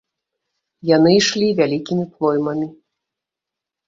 [0.95, 2.65] Яны ішлі вялікімі плоймамі.